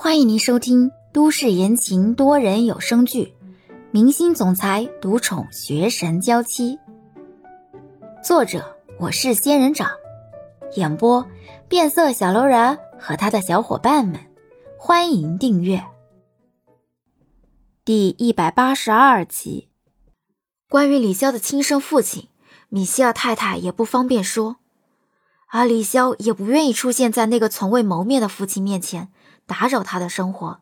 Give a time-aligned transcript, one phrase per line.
[0.00, 3.34] 欢迎您收听都市言情多人有声剧
[3.90, 6.76] 《明星总裁独宠学神娇妻》，
[8.22, 9.90] 作者我是仙人掌，
[10.76, 11.26] 演播
[11.68, 14.20] 变色小楼人和他的小伙伴们。
[14.78, 15.84] 欢迎订阅
[17.84, 19.68] 第一百八十二集。
[20.68, 22.28] 关于李潇的亲生父亲，
[22.68, 24.58] 米歇尔太太也不方便说，
[25.48, 29.08] 而李潇也不愿意出现在那个从未谋面的父亲面前。
[29.48, 30.60] 打扰他的生活，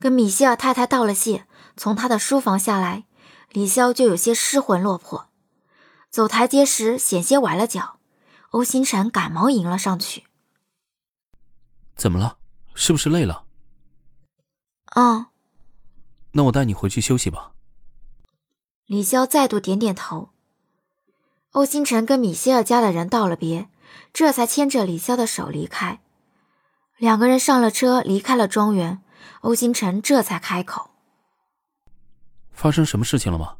[0.00, 3.04] 跟米歇尔太太道了谢，从他的书房下来，
[3.50, 5.28] 李潇就有些失魂落魄，
[6.10, 7.98] 走台阶时险些崴了脚。
[8.50, 10.24] 欧星辰赶忙迎了上去
[11.94, 12.36] ：“怎么了？
[12.74, 13.44] 是不是累了
[14.96, 15.26] ？”“嗯。
[16.34, 17.52] ”“那我带你回去休息吧。”
[18.86, 20.30] 李潇再度点点头。
[21.52, 23.68] 欧星辰跟米歇尔家的人道了别，
[24.12, 26.00] 这才牵着李潇的手离开。
[27.00, 29.02] 两个人上了车，离开了庄园。
[29.40, 30.90] 欧星辰这才开口
[32.52, 33.56] ：“发生什么事情了吗？”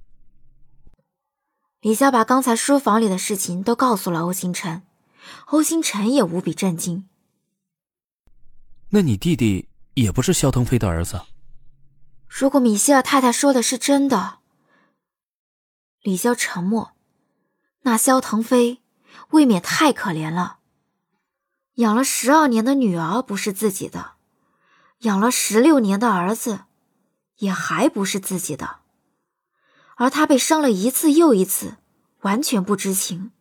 [1.81, 4.83] 李潇把刚才书房里的事情都告诉了欧星辰，
[5.47, 7.09] 欧星辰也无比震惊。
[8.91, 11.23] 那你弟弟也不是肖腾飞的儿子？
[12.29, 14.41] 如果米歇尔太太说的是真的，
[16.03, 16.93] 李潇沉默。
[17.85, 18.83] 那肖腾飞
[19.31, 20.59] 未免太可怜了。
[21.81, 24.13] 养了十二年的女儿不是自己的，
[24.99, 26.65] 养了十六年的儿子，
[27.39, 28.81] 也还不是自己的，
[29.97, 31.79] 而他被伤了一次又一次，
[32.21, 33.33] 完全不知情。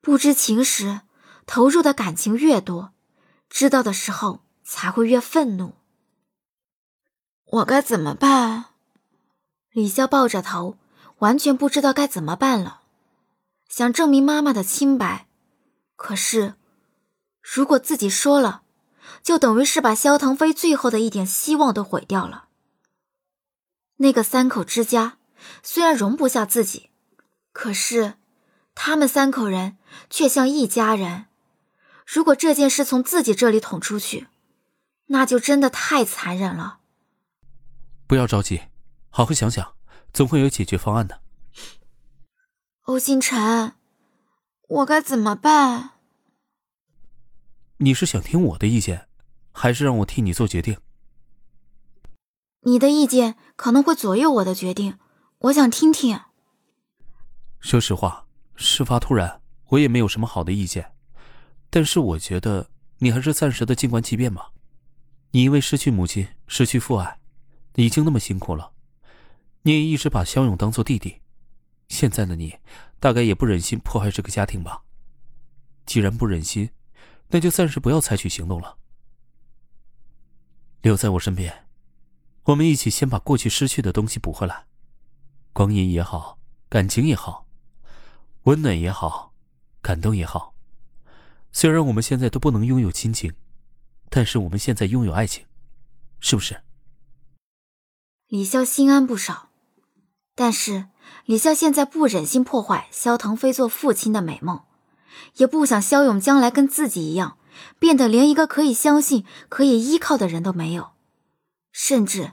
[0.00, 1.02] 不知情时，
[1.44, 2.94] 投入的感情越多，
[3.50, 5.74] 知道的时候才会越愤怒。
[7.44, 8.70] 我该怎么办？
[9.70, 10.78] 李潇抱着头，
[11.18, 12.80] 完全不知道该怎么办了，
[13.68, 15.26] 想证明妈妈的清白，
[15.94, 16.54] 可是。
[17.42, 18.62] 如果自己说了，
[19.22, 22.46] 就等于是把萧腾飞最后的一点希望都毁掉了。
[23.96, 25.18] 那个三口之家
[25.62, 26.90] 虽然容不下自己，
[27.52, 28.14] 可是
[28.74, 29.76] 他们三口人
[30.08, 31.26] 却像一家人。
[32.06, 34.28] 如果这件事从自己这里捅出去，
[35.06, 36.78] 那就真的太残忍了。
[38.06, 38.62] 不要着急，
[39.10, 39.74] 好好想想，
[40.12, 41.20] 总会有解决方案的。
[42.82, 43.74] 欧星辰，
[44.68, 45.90] 我该怎么办？
[47.82, 49.08] 你是想听我的意见，
[49.50, 50.78] 还是让我替你做决定？
[52.60, 54.98] 你的意见可能会左右我的决定，
[55.38, 56.20] 我想听听。
[57.58, 60.92] 说实话，事发突然，我也没有什么好的意见。
[61.70, 64.52] 但是我觉得你还是暂时的静观其变吧。
[65.32, 67.18] 你因为失去母亲、失去父爱，
[67.74, 68.70] 已经那么辛苦了。
[69.62, 71.20] 你也一直把肖勇当做弟弟，
[71.88, 72.54] 现在的你，
[73.00, 74.82] 大概也不忍心破坏这个家庭吧？
[75.84, 76.70] 既然不忍心。
[77.32, 78.76] 那就暂时不要采取行动了，
[80.82, 81.66] 留在我身边，
[82.44, 84.66] 我们一起先把过去失去的东西补回来，
[85.54, 86.38] 光阴也好，
[86.68, 87.46] 感情也好，
[88.42, 89.32] 温暖也好，
[89.80, 90.54] 感动也好。
[91.52, 93.34] 虽然我们现在都不能拥有亲情，
[94.10, 95.46] 但是我们现在拥有爱情，
[96.20, 96.62] 是不是？
[98.28, 99.48] 李潇心安不少，
[100.34, 100.88] 但是
[101.24, 104.64] 李潇现在不忍心破坏萧腾飞做父亲的美梦。
[105.36, 107.38] 也不想肖勇将来跟自己一样，
[107.78, 110.90] 变得连一个可以相信、可以依靠的人都没有，
[111.72, 112.32] 甚至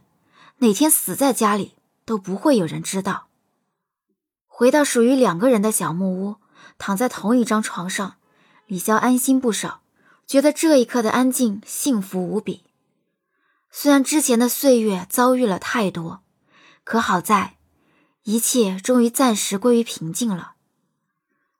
[0.57, 1.75] 哪天死在家里
[2.05, 3.27] 都不会有人知道。
[4.47, 6.35] 回到属于两个人的小木屋，
[6.77, 8.17] 躺在同一张床上，
[8.67, 9.81] 李潇安心不少，
[10.27, 12.65] 觉得这一刻的安静幸福无比。
[13.71, 16.21] 虽然之前的岁月遭遇了太多，
[16.83, 17.57] 可好在
[18.23, 20.55] 一切终于暂时归于平静了。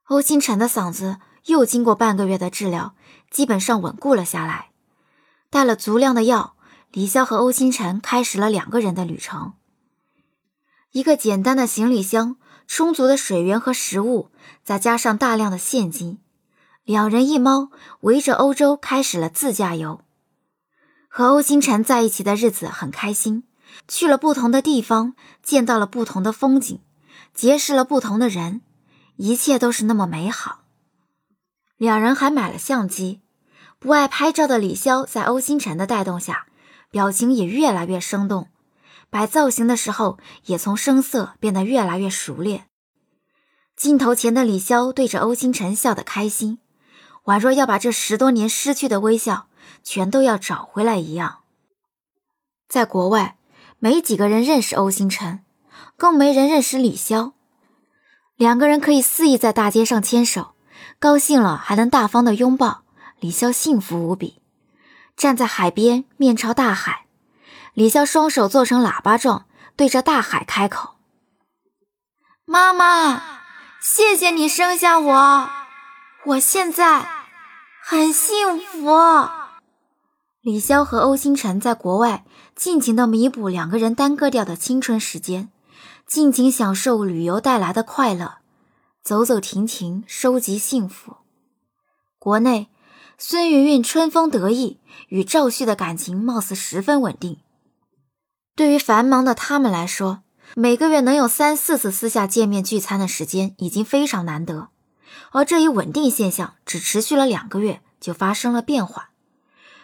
[0.10, 2.96] 欧星辰的嗓子又经过半个月的治疗，
[3.30, 4.70] 基本上稳固了下来。
[5.52, 6.56] 带了足量的药，
[6.92, 9.54] 李潇和欧星辰开始了两个人的旅程。
[10.94, 14.32] 一个简单的行李箱，充足的水源和食物，
[14.64, 16.18] 再加上大量的现金，
[16.84, 17.70] 两人一猫
[18.02, 20.02] 围着欧洲开始了自驾游。
[21.08, 23.44] 和欧星辰在一起的日子很开心，
[23.88, 25.14] 去了不同的地方，
[25.44, 26.80] 见到了不同的风景，
[27.36, 28.62] 结识了不同的人。
[29.22, 30.62] 一切都是那么美好。
[31.76, 33.20] 两人还买了相机，
[33.78, 36.48] 不爱拍照的李潇在欧星辰的带动下，
[36.90, 38.48] 表情也越来越生动，
[39.10, 42.68] 摆造型的时候也从生涩变得越来越熟练。
[43.76, 46.60] 镜头前的李潇对着欧星辰笑得开心，
[47.26, 49.50] 宛若要把这十多年失去的微笑
[49.84, 51.40] 全都要找回来一样。
[52.70, 53.38] 在国外，
[53.80, 55.44] 没几个人认识欧星辰，
[55.98, 57.34] 更没人认识李潇。
[58.40, 60.54] 两个人可以肆意在大街上牵手，
[60.98, 62.84] 高兴了还能大方的拥抱，
[63.20, 64.40] 李潇幸福无比。
[65.18, 67.06] 站在海边，面朝大海。
[67.74, 69.46] 李潇双手做成喇叭状，
[69.76, 70.92] 对着大海开口
[72.48, 73.22] ：“妈妈，
[73.82, 75.50] 谢谢你生下我，
[76.28, 77.10] 我现在
[77.84, 78.88] 很幸福。”
[80.40, 82.24] 李潇和欧星辰在国外
[82.56, 85.50] 尽情的弥补两个人耽搁掉的青春时间，
[86.10, 88.40] 尽情享受旅游带来的快乐，
[89.04, 91.18] 走走停停，收集幸福。
[92.18, 92.70] 国内。
[93.22, 94.80] 孙云云春风得意，
[95.10, 97.38] 与赵旭的感情貌似十分稳定。
[98.56, 100.24] 对于繁忙的他们来说，
[100.56, 104.70] 每个月能有三四次私下见面聚餐的时间已经非常难得。
[105.32, 109.10] 而这一稳定现象只持续了两个月，就发生了变化。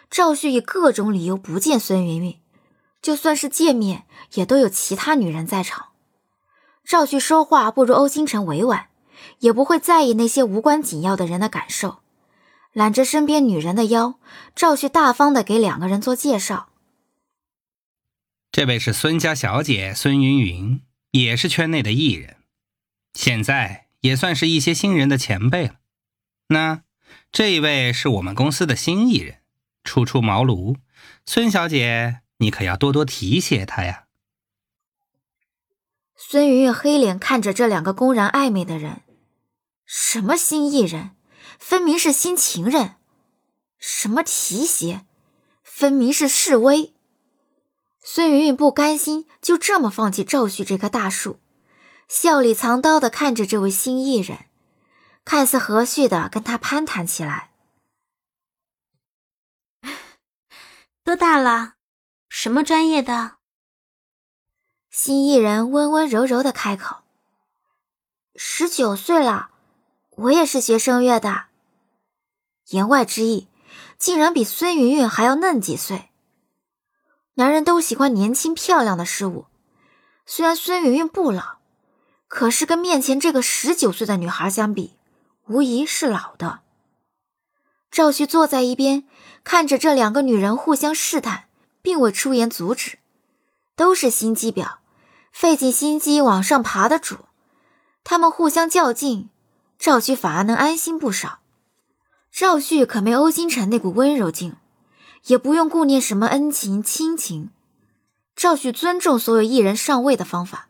[0.10, 2.40] 赵旭以各种理由不见孙云云，
[3.02, 4.06] 就算是见面，
[4.36, 5.88] 也都有其他女人在场。
[6.86, 8.88] 赵旭说话不如欧星辰委婉，
[9.40, 12.00] 也不会在意那些无关紧要的人的感受。
[12.74, 14.20] 揽着身边女人的腰，
[14.56, 16.70] 赵旭大方的给两个人做介绍。
[18.52, 22.38] 这位是孙家小姐孙云云，也是圈内的艺人，
[23.14, 25.76] 现在也算是一些新人的前辈了。
[26.50, 26.84] 那
[27.32, 29.40] 这一位是我们公司的新艺人，
[29.84, 30.76] 初出茅庐，
[31.26, 34.05] 孙小姐你可要多多提携他呀。
[36.18, 39.02] 孙云云黑脸看着这两个公然暧昧的人，
[39.86, 41.12] 什么新艺人？
[41.60, 42.96] 分明是新情人，
[43.78, 45.06] 什么提携，
[45.64, 46.94] 分明是示威。
[48.04, 51.40] 孙云云不甘心就这么放弃赵旭这棵大树，
[52.08, 54.46] 笑里藏刀的看着这位新艺人，
[55.24, 57.52] 看似和煦的跟他攀谈起来。
[61.04, 61.76] 多大了？
[62.28, 63.35] 什么专业的？
[64.98, 67.00] 新艺人温温柔柔的开口
[68.34, 69.50] ：“十九岁了。”
[70.16, 71.48] 我也是学声乐的，
[72.70, 73.50] 言外之意，
[73.98, 76.12] 竟然比孙云云还要嫩几岁。
[77.34, 79.48] 男人都喜欢年轻漂亮的事物，
[80.26, 81.58] 虽然孙云云不老，
[82.30, 84.96] 可是跟面前这个十九岁的女孩相比，
[85.48, 86.62] 无疑是老的。
[87.92, 89.06] 赵旭坐在一边，
[89.44, 91.50] 看着这两个女人互相试探，
[91.82, 93.00] 并未出言阻止。
[93.76, 94.78] 都是心机婊，
[95.36, 97.26] 费尽心机往上爬的主，
[98.06, 99.30] 他们互相较劲。
[99.78, 101.40] 赵旭反而能安心不少。
[102.32, 104.56] 赵旭可没欧星辰那股温柔劲，
[105.26, 107.50] 也不用顾念什么恩情亲情。
[108.34, 110.70] 赵旭尊重所有艺人上位的方法，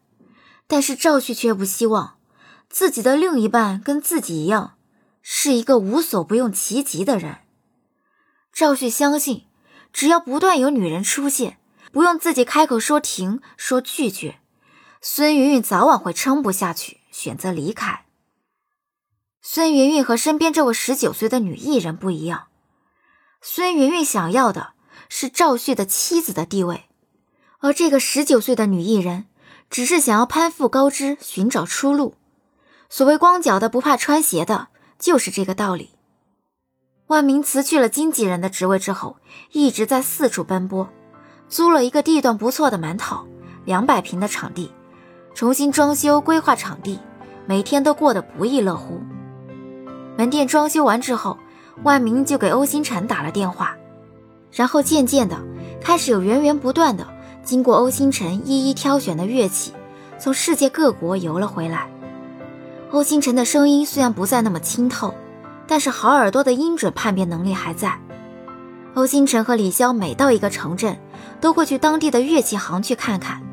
[0.65, 2.17] 但是赵旭却不希望
[2.67, 4.73] 自己的另一半跟自己一样，
[5.21, 7.37] 是一个无所不用其极的人。
[8.51, 9.45] 赵旭相信，
[9.93, 11.59] 只要不断有女人出现，
[11.91, 14.39] 不用自己开口说停说拒绝，
[15.07, 18.05] 孙云云早晚会撑不下去，选择离开。
[19.39, 22.47] 孙云云和身边这位十九岁的女艺人不一样，
[23.39, 24.73] 孙云云想要的
[25.07, 26.85] 是赵旭的妻子的地位，
[27.59, 29.27] 而这个十九岁的女艺人
[29.69, 32.15] 只是想要攀附高枝，寻找出路。
[32.89, 35.91] 所谓光脚的不怕穿鞋的，就是这个道理。
[37.05, 39.17] 万明辞去了经纪人的职位之后，
[39.51, 40.89] 一直在四处奔波，
[41.47, 43.27] 租了一个地段不错的满套
[43.65, 44.73] 两百平的场地，
[45.35, 46.97] 重新装修规划场地，
[47.45, 49.01] 每天都过得不亦乐乎。
[50.17, 51.37] 门店装修完之后，
[51.83, 53.75] 万明就给欧星辰打了电话，
[54.49, 55.37] 然后渐渐的
[55.81, 57.05] 开始有源源不断的
[57.43, 59.73] 经过欧星辰一一挑选的乐器，
[60.17, 61.89] 从世界各国游了回来。
[62.91, 65.13] 欧星辰的声音虽然不再那么清透，
[65.67, 67.99] 但是好耳朵的音准判别能力还在。
[68.93, 70.97] 欧星辰和李潇每到一个城镇，
[71.41, 73.44] 都会去当地的乐器行去看看。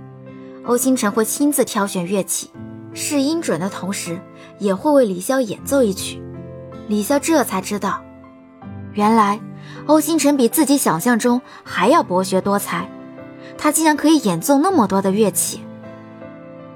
[0.64, 2.48] 欧星辰会亲自挑选乐器，
[2.94, 4.20] 试音准的同时，
[4.60, 6.22] 也会为李潇演奏一曲。
[6.86, 8.00] 李潇这才知道，
[8.92, 9.40] 原来
[9.86, 12.88] 欧星辰比自己想象中还要博学多才，
[13.58, 15.64] 他竟然可以演奏那么多的乐器。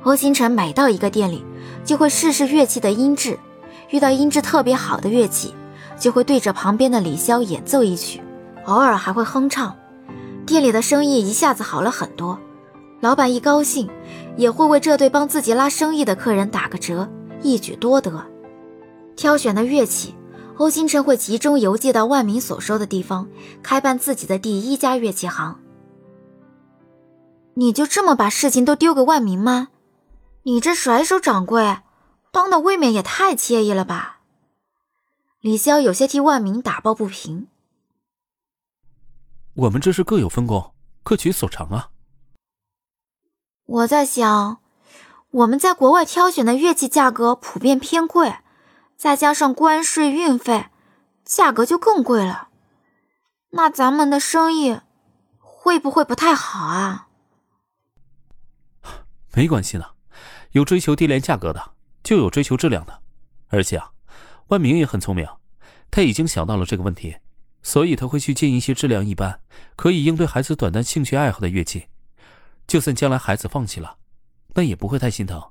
[0.02, 1.44] 欧星辰每到一个店里，
[1.84, 3.38] 就会试试乐器的音质，
[3.90, 5.54] 遇到音质特别好的乐器，
[5.96, 8.20] 就会对着旁边的李潇演奏一曲，
[8.64, 9.76] 偶尔还会哼唱，
[10.44, 12.36] 店里的生意一下子好了很多。
[13.00, 13.88] 老板一高兴，
[14.36, 17.08] 也会为这对帮自己拉生意的客人打个折，
[17.42, 18.26] 一举多得。
[19.16, 20.14] 挑选的乐器，
[20.56, 23.28] 欧星辰会集中邮寄到万民所说的地方，
[23.62, 25.60] 开办自己的第一家乐器行。
[27.54, 29.68] 你就这么把事情都丢给万民吗？
[30.42, 31.78] 你这甩手掌柜，
[32.30, 34.20] 当的未免也太惬意了吧？
[35.40, 37.48] 李潇有些替万民打抱不平。
[39.54, 40.72] 我们这是各有分工，
[41.02, 41.90] 各取所长啊。
[43.66, 44.60] 我在想，
[45.30, 48.36] 我们在国外挑选的乐器价格普遍偏贵。
[48.96, 50.68] 再加上关税、运费，
[51.22, 52.48] 价格就更贵了。
[53.50, 54.80] 那咱们的生意
[55.38, 57.08] 会不会不太好啊？
[59.34, 59.84] 没关系呢，
[60.52, 63.02] 有追求低廉价格的，就有追求质量的。
[63.48, 63.90] 而且啊，
[64.46, 65.28] 万明也很聪明，
[65.90, 67.18] 他已经想到了这个问题，
[67.62, 69.40] 所以他会去进一些质量一般、
[69.76, 71.88] 可以应对孩子短暂兴趣爱好的乐器。
[72.66, 73.96] 就算将来孩子放弃了，
[74.54, 75.42] 那也不会太心疼。